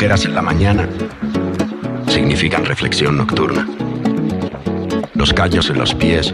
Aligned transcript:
En 0.00 0.32
la 0.32 0.42
mañana 0.42 0.88
significan 2.06 2.64
reflexión 2.64 3.16
nocturna. 3.16 3.66
Los 5.14 5.32
callos 5.32 5.70
en 5.70 5.78
los 5.78 5.92
pies 5.92 6.32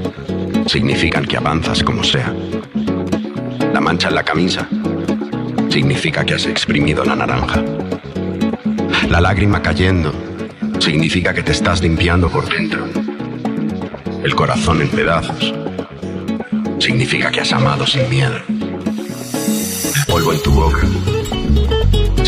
significan 0.67 1.25
que 1.25 1.39
avanzas 1.39 1.83
como 1.83 2.05
sea. 2.05 2.31
La 3.73 3.81
mancha 3.81 4.09
en 4.09 4.17
la 4.17 4.23
camisa 4.23 4.69
significa 5.71 6.27
que 6.27 6.35
has 6.35 6.45
exprimido 6.45 7.07
la 7.07 7.17
naranja. 7.17 7.63
La 9.09 9.23
lágrima 9.23 9.63
cayendo 9.63 10.13
significa 10.79 11.33
que 11.33 11.43
te 11.43 11.53
estás 11.53 11.81
limpiando 11.81 12.29
por 12.29 12.47
dentro. 12.47 12.87
El 14.23 14.35
corazón 14.35 14.83
en 14.83 14.89
pedazos 14.91 15.55
significa 16.81 17.31
que 17.31 17.41
has 17.41 17.53
amado 17.55 17.87
sin 17.87 18.11
miedo. 18.11 18.37
polvo 20.07 20.35
en 20.35 20.43
tu 20.43 20.53
boca 20.53 20.87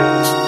Música 0.00 0.39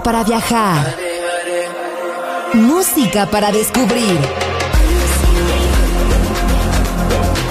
para 0.00 0.22
viajar. 0.22 0.94
Música 2.54 3.26
para 3.26 3.50
descubrir. 3.50 4.18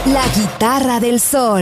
La 0.07 0.27
guitarra 0.27 0.99
del 0.99 1.19
sol. 1.19 1.61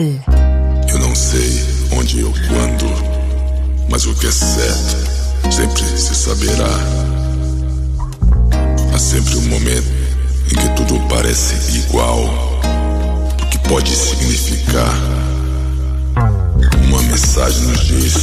Eu 0.88 1.00
não 1.00 1.16
sei 1.16 1.66
onde 1.98 2.24
ou 2.24 2.32
quando, 2.32 3.90
mas 3.90 4.06
o 4.06 4.16
que 4.16 4.28
é 4.28 4.32
certo 4.32 5.52
sempre 5.52 5.84
se 5.98 6.16
saberá. 6.16 6.70
Há 8.94 8.98
sempre 8.98 9.38
um 9.38 9.48
momento 9.50 9.88
em 10.52 10.56
que 10.56 10.76
tudo 10.76 11.00
parece 11.08 11.78
igual, 11.78 12.24
pode 13.70 13.96
significar. 13.96 14.94
Uma 16.88 17.02
mensagem 17.04 17.68
nos 17.68 17.80
diz 17.86 18.14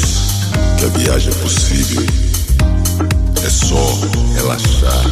que 0.76 0.84
a 0.84 0.88
viagem 0.98 1.32
é 1.32 1.36
possível 1.36 2.04
é 3.44 3.48
só 3.48 4.00
relaxar. 4.34 5.04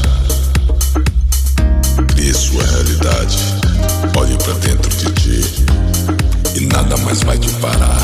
Crie 2.08 2.34
sua 2.34 2.64
realidade. 2.64 3.38
Olhe 4.18 4.36
para 4.38 4.54
dentro 4.54 4.90
de 4.96 5.12
ti 5.12 5.40
e 6.56 6.66
nada 6.66 6.96
mais 6.96 7.22
vai 7.22 7.38
te 7.38 7.50
parar. 7.60 8.00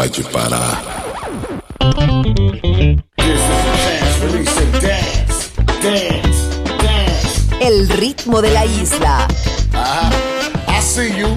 Vai 0.00 0.08
te 0.08 0.22
parar. 0.22 0.82
El 7.60 7.88
ritmo 7.90 8.40
de 8.40 8.50
la 8.50 8.64
isla. 8.64 9.28
I 10.68 10.80
see 10.80 11.12
you. 11.18 11.36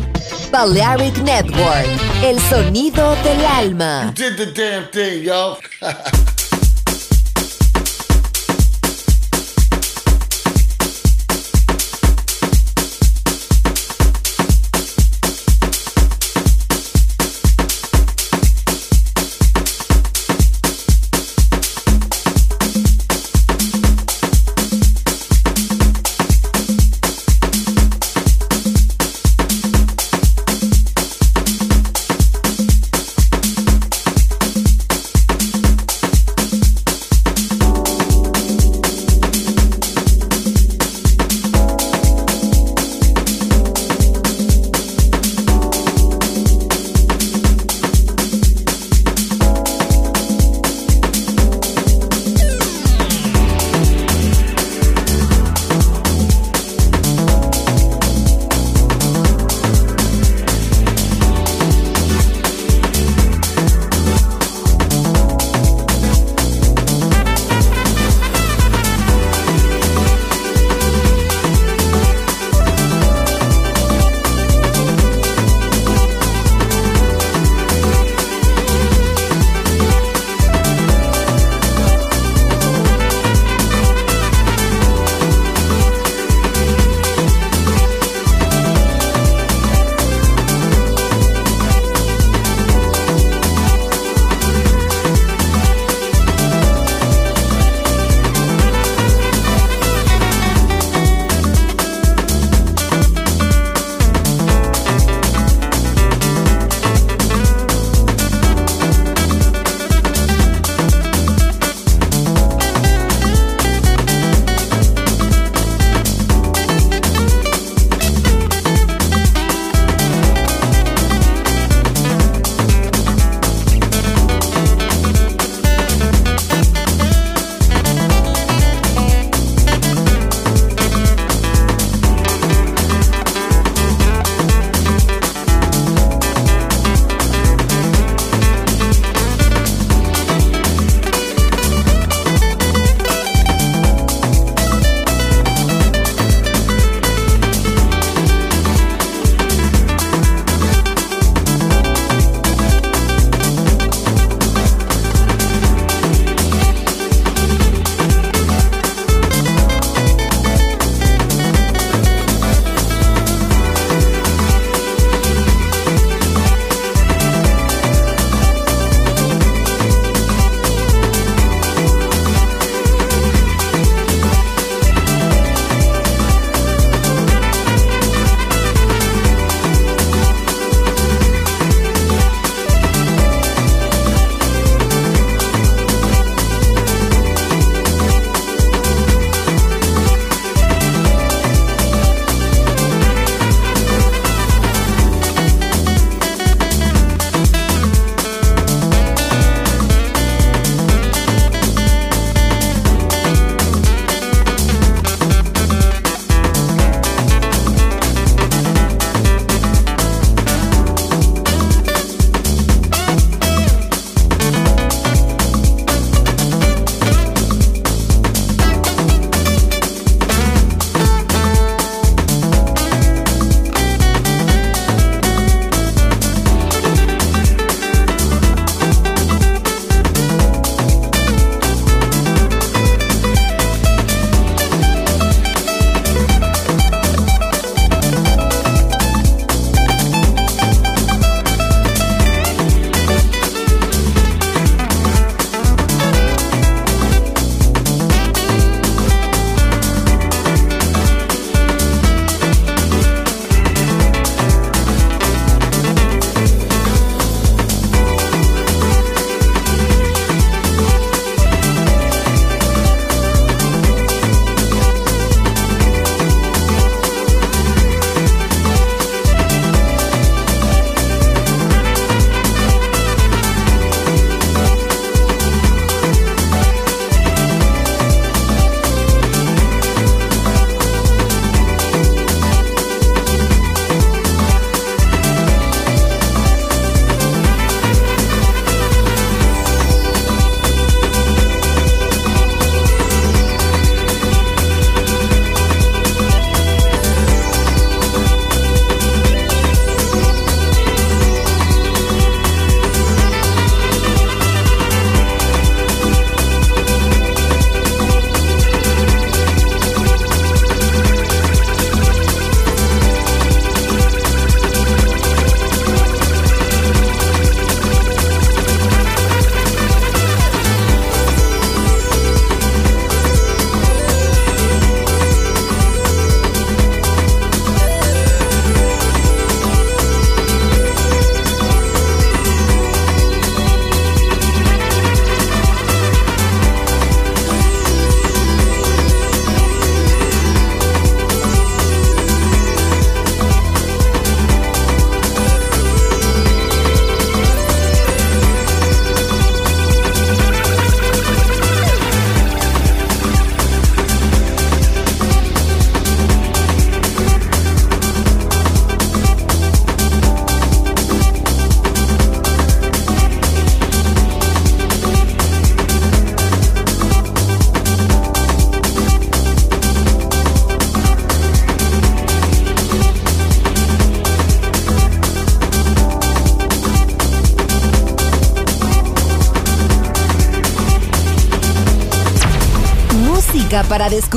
Balearic 0.50 1.17
Network, 1.24 1.88
el 2.24 2.39
sonido 2.39 3.17
del 3.24 3.46
alma. 3.46 4.13
You 4.15 4.29
did 4.29 4.38
the 4.38 4.53
damn 4.53 4.89
thing, 4.91 5.24
yo. 5.25 5.58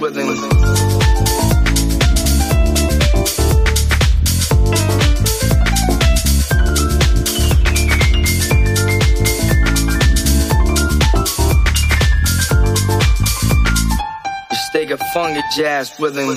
willing. 0.00 0.26
Just 14.50 14.72
take 14.72 14.90
a 14.90 14.98
funky 15.12 15.42
jazz 15.56 15.98
with 15.98 16.16
him. 16.16 16.36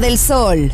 Del 0.00 0.18
sol. 0.18 0.72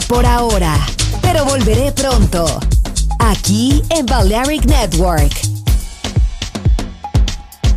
Por 0.00 0.24
ahora, 0.24 0.74
pero 1.20 1.44
volveré 1.44 1.92
pronto. 1.92 2.46
Aquí 3.18 3.82
en 3.90 4.06
Balearic 4.06 4.64
Network. 4.64 5.41